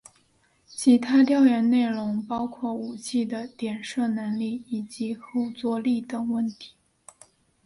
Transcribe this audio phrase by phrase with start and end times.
[0.65, 6.71] 其他调研内容包括武器的点射能力以及后座力等问题。